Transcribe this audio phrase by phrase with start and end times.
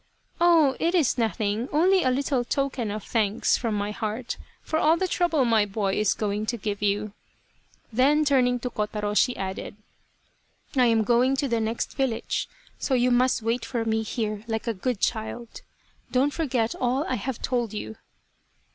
[0.41, 4.97] "Oh, it is nothing only a little token of thanks from my heart for all
[4.97, 7.13] the trouble my boy is going to give you."
[7.93, 9.75] Then turning to Kotaro, she added:"
[10.75, 14.65] I am going to the next village, so you must wait for me here like
[14.65, 15.61] a good child
[16.11, 17.95] don't forget all I have told you